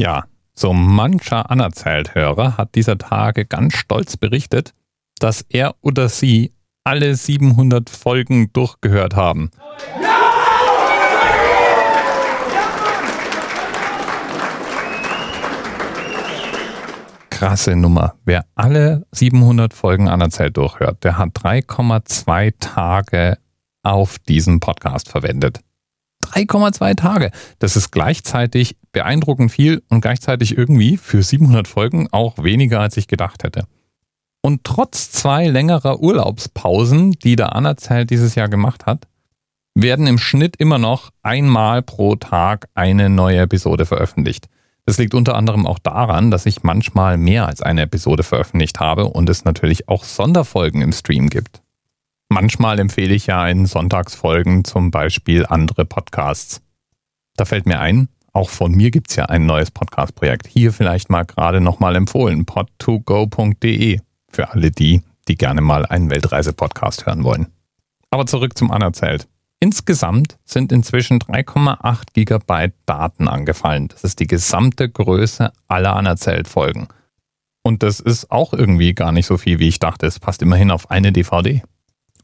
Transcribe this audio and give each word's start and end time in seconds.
Ja, 0.00 0.26
so 0.54 0.72
mancher 0.72 1.50
Anerzählt-Hörer 1.50 2.56
hat 2.56 2.76
dieser 2.76 2.98
Tage 2.98 3.44
ganz 3.46 3.74
stolz 3.74 4.16
berichtet, 4.16 4.72
dass 5.18 5.44
er 5.48 5.74
oder 5.80 6.08
sie 6.08 6.52
alle 6.84 7.16
700 7.16 7.90
Folgen 7.90 8.52
durchgehört 8.52 9.16
haben. 9.16 9.50
Krasse 17.30 17.74
Nummer. 17.74 18.14
Wer 18.24 18.44
alle 18.54 19.04
700 19.10 19.74
Folgen 19.74 20.08
Anerzählt 20.08 20.56
durchhört, 20.56 21.02
der 21.02 21.18
hat 21.18 21.30
3,2 21.30 22.54
Tage 22.60 23.38
auf 23.82 24.20
diesen 24.20 24.60
Podcast 24.60 25.08
verwendet. 25.08 25.58
3,2 26.28 26.96
Tage. 26.96 27.30
Das 27.58 27.76
ist 27.76 27.90
gleichzeitig 27.90 28.76
beeindruckend 28.92 29.50
viel 29.50 29.82
und 29.88 30.00
gleichzeitig 30.00 30.56
irgendwie 30.56 30.96
für 30.96 31.22
700 31.22 31.68
Folgen 31.68 32.08
auch 32.12 32.42
weniger, 32.42 32.80
als 32.80 32.96
ich 32.96 33.08
gedacht 33.08 33.44
hätte. 33.44 33.64
Und 34.40 34.64
trotz 34.64 35.10
zwei 35.10 35.48
längerer 35.48 36.00
Urlaubspausen, 36.00 37.12
die 37.12 37.36
der 37.36 37.54
Anerzählt 37.54 38.10
dieses 38.10 38.34
Jahr 38.34 38.48
gemacht 38.48 38.86
hat, 38.86 39.06
werden 39.74 40.06
im 40.06 40.18
Schnitt 40.18 40.56
immer 40.56 40.78
noch 40.78 41.10
einmal 41.22 41.82
pro 41.82 42.16
Tag 42.16 42.68
eine 42.74 43.10
neue 43.10 43.40
Episode 43.40 43.86
veröffentlicht. 43.86 44.48
Das 44.86 44.98
liegt 44.98 45.14
unter 45.14 45.34
anderem 45.34 45.66
auch 45.66 45.78
daran, 45.78 46.30
dass 46.30 46.46
ich 46.46 46.62
manchmal 46.62 47.18
mehr 47.18 47.46
als 47.46 47.60
eine 47.60 47.82
Episode 47.82 48.22
veröffentlicht 48.22 48.80
habe 48.80 49.04
und 49.04 49.28
es 49.28 49.44
natürlich 49.44 49.88
auch 49.88 50.02
Sonderfolgen 50.02 50.80
im 50.80 50.92
Stream 50.92 51.28
gibt. 51.28 51.60
Manchmal 52.40 52.78
empfehle 52.78 53.14
ich 53.14 53.26
ja 53.26 53.48
in 53.48 53.66
Sonntagsfolgen 53.66 54.62
zum 54.62 54.92
Beispiel 54.92 55.44
andere 55.44 55.84
Podcasts. 55.84 56.62
Da 57.34 57.44
fällt 57.44 57.66
mir 57.66 57.80
ein, 57.80 58.08
auch 58.32 58.48
von 58.48 58.70
mir 58.70 58.92
gibt 58.92 59.10
es 59.10 59.16
ja 59.16 59.24
ein 59.24 59.44
neues 59.44 59.72
Podcast-Projekt. 59.72 60.46
Hier 60.46 60.72
vielleicht 60.72 61.10
mal 61.10 61.24
gerade 61.24 61.60
nochmal 61.60 61.96
empfohlen, 61.96 62.46
pod2go.de 62.46 63.98
für 64.30 64.52
alle 64.52 64.70
die, 64.70 65.02
die 65.26 65.34
gerne 65.34 65.62
mal 65.62 65.84
einen 65.84 66.10
Weltreise-Podcast 66.10 67.06
hören 67.06 67.24
wollen. 67.24 67.48
Aber 68.10 68.24
zurück 68.24 68.56
zum 68.56 68.70
Anerzählt. 68.70 69.26
Insgesamt 69.58 70.38
sind 70.44 70.70
inzwischen 70.70 71.18
3,8 71.18 72.12
Gigabyte 72.12 72.74
Daten 72.86 73.26
angefallen. 73.26 73.88
Das 73.88 74.04
ist 74.04 74.20
die 74.20 74.28
gesamte 74.28 74.88
Größe 74.88 75.50
aller 75.66 75.96
Anerzählt-Folgen. 75.96 76.86
Und 77.64 77.82
das 77.82 77.98
ist 77.98 78.30
auch 78.30 78.52
irgendwie 78.52 78.94
gar 78.94 79.10
nicht 79.10 79.26
so 79.26 79.38
viel, 79.38 79.58
wie 79.58 79.66
ich 79.66 79.80
dachte. 79.80 80.06
Es 80.06 80.20
passt 80.20 80.40
immerhin 80.40 80.70
auf 80.70 80.92
eine 80.92 81.10
DVD. 81.10 81.62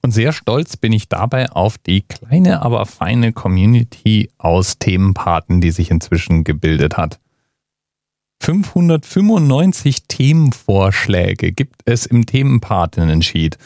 Und 0.04 0.10
sehr 0.10 0.34
stolz 0.34 0.76
bin 0.76 0.92
ich 0.92 1.08
dabei 1.08 1.50
auf 1.50 1.78
die 1.78 2.02
kleine, 2.02 2.60
aber 2.60 2.84
feine 2.84 3.32
Community 3.32 4.28
aus 4.36 4.78
Themenpaten, 4.78 5.62
die 5.62 5.70
sich 5.70 5.90
inzwischen 5.90 6.44
gebildet 6.44 6.98
hat. 6.98 7.20
595 8.42 10.02
Themenvorschläge 10.06 11.52
gibt 11.52 11.80
es 11.86 12.04
im 12.04 12.26
Themenpatinnen-Sheet. 12.26 13.56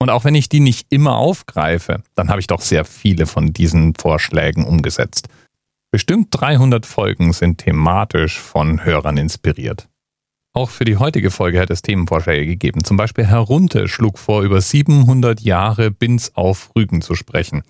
Und 0.00 0.10
auch 0.10 0.24
wenn 0.24 0.34
ich 0.34 0.48
die 0.48 0.58
nicht 0.58 0.88
immer 0.90 1.18
aufgreife, 1.18 2.02
dann 2.16 2.30
habe 2.30 2.40
ich 2.40 2.48
doch 2.48 2.62
sehr 2.62 2.84
viele 2.84 3.26
von 3.26 3.52
diesen 3.52 3.94
Vorschlägen 3.94 4.64
umgesetzt. 4.64 5.28
Bestimmt 5.92 6.30
300 6.32 6.84
Folgen 6.84 7.32
sind 7.32 7.58
thematisch 7.58 8.40
von 8.40 8.84
Hörern 8.84 9.18
inspiriert. 9.18 9.88
Auch 10.56 10.70
für 10.70 10.86
die 10.86 10.96
heutige 10.96 11.30
Folge 11.30 11.60
hat 11.60 11.68
es 11.68 11.82
Themenvorschläge 11.82 12.46
gegeben. 12.46 12.82
Zum 12.82 12.96
Beispiel 12.96 13.26
Herr 13.26 13.40
Runte 13.40 13.88
schlug 13.88 14.18
vor, 14.18 14.40
über 14.40 14.62
700 14.62 15.42
Jahre 15.42 15.90
Bins 15.90 16.34
auf 16.34 16.70
Rügen 16.74 17.02
zu 17.02 17.14
sprechen. 17.14 17.62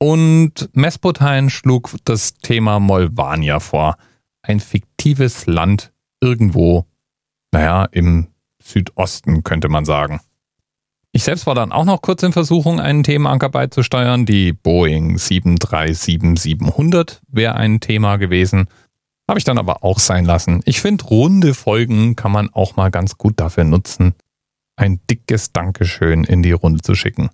Und 0.00 0.68
Mespotein 0.72 1.48
schlug 1.48 1.94
das 2.02 2.34
Thema 2.34 2.80
Molvania 2.80 3.60
vor. 3.60 3.98
Ein 4.42 4.58
fiktives 4.58 5.46
Land 5.46 5.92
irgendwo, 6.20 6.86
naja, 7.52 7.84
im 7.92 8.26
Südosten 8.60 9.44
könnte 9.44 9.68
man 9.68 9.84
sagen. 9.84 10.20
Ich 11.12 11.22
selbst 11.22 11.46
war 11.46 11.54
dann 11.54 11.70
auch 11.70 11.84
noch 11.84 12.02
kurz 12.02 12.24
in 12.24 12.32
Versuchung, 12.32 12.80
einen 12.80 13.04
Themenanker 13.04 13.48
beizusteuern. 13.48 14.26
Die 14.26 14.52
Boeing 14.52 15.18
737-700 15.18 17.20
wäre 17.28 17.54
ein 17.54 17.78
Thema 17.78 18.16
gewesen. 18.16 18.66
Habe 19.28 19.38
ich 19.38 19.44
dann 19.44 19.58
aber 19.58 19.82
auch 19.82 19.98
sein 19.98 20.24
lassen. 20.24 20.60
Ich 20.64 20.80
finde, 20.80 21.04
runde 21.04 21.54
Folgen 21.54 22.14
kann 22.14 22.32
man 22.32 22.48
auch 22.52 22.76
mal 22.76 22.90
ganz 22.90 23.18
gut 23.18 23.40
dafür 23.40 23.64
nutzen, 23.64 24.14
ein 24.76 25.00
dickes 25.10 25.52
Dankeschön 25.52 26.24
in 26.24 26.42
die 26.42 26.52
Runde 26.52 26.80
zu 26.80 26.94
schicken. 26.94 27.30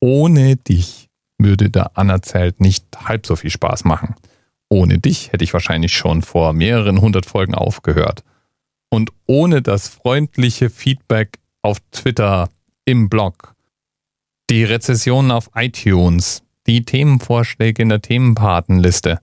Ohne 0.00 0.56
dich 0.56 1.08
würde 1.38 1.70
der 1.70 1.96
Anerzählt 1.96 2.60
nicht 2.60 2.84
halb 3.04 3.26
so 3.26 3.36
viel 3.36 3.50
Spaß 3.50 3.84
machen. 3.84 4.14
Ohne 4.68 4.98
dich 4.98 5.32
hätte 5.32 5.44
ich 5.44 5.52
wahrscheinlich 5.52 5.92
schon 5.92 6.22
vor 6.22 6.52
mehreren 6.52 7.00
hundert 7.00 7.26
Folgen 7.26 7.54
aufgehört. 7.54 8.22
Und 8.90 9.10
ohne 9.26 9.62
das 9.62 9.88
freundliche 9.88 10.68
Feedback 10.68 11.38
auf 11.62 11.78
Twitter, 11.92 12.48
im 12.84 13.08
Blog, 13.08 13.54
die 14.48 14.64
Rezessionen 14.64 15.30
auf 15.30 15.50
iTunes, 15.54 16.42
die 16.66 16.84
Themenvorschläge 16.84 17.82
in 17.82 17.88
der 17.88 18.02
Themenpatenliste, 18.02 19.20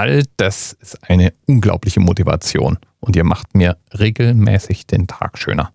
All 0.00 0.24
das 0.38 0.72
ist 0.80 1.10
eine 1.10 1.34
unglaubliche 1.46 2.00
Motivation 2.00 2.78
und 3.00 3.16
ihr 3.16 3.24
macht 3.24 3.54
mir 3.54 3.76
regelmäßig 3.98 4.86
den 4.86 5.06
Tag 5.06 5.36
schöner. 5.36 5.74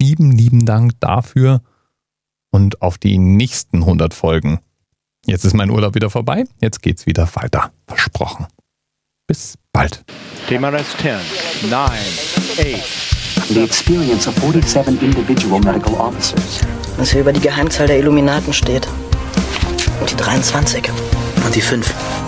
Lieben, 0.00 0.30
lieben 0.30 0.64
Dank 0.64 0.92
dafür 1.00 1.62
und 2.52 2.80
auf 2.80 2.96
die 2.96 3.18
nächsten 3.18 3.78
100 3.78 4.14
Folgen. 4.14 4.60
Jetzt 5.26 5.44
ist 5.44 5.54
mein 5.54 5.68
Urlaub 5.68 5.96
wieder 5.96 6.10
vorbei, 6.10 6.44
jetzt 6.60 6.80
geht's 6.80 7.06
wieder 7.06 7.28
weiter. 7.34 7.72
Versprochen. 7.88 8.46
Bis 9.26 9.58
bald. 9.72 10.04
Thema 10.48 10.68
Rest 10.68 10.96
10, 10.98 11.18
9, 11.70 11.90
8. 11.90 13.48
The 13.48 13.64
experience 13.64 14.28
of 14.28 14.36
47 14.36 15.02
individual 15.02 15.58
medical 15.60 15.94
officers. 15.94 16.60
Was 16.96 17.10
hier 17.10 17.22
über 17.22 17.32
die 17.32 17.40
Geheimzahl 17.40 17.88
der 17.88 17.98
Illuminaten 17.98 18.52
steht. 18.52 18.86
Und 20.00 20.08
die 20.08 20.16
23. 20.16 20.88
Und 21.44 21.56
die 21.56 21.60
5. 21.60 22.27